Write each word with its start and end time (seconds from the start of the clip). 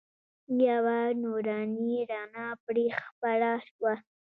یوه 0.67 0.99
نوراني 1.21 1.93
رڼا 2.11 2.47
پرې 2.65 2.85
خپره 3.03 3.51
وه. 3.81 3.95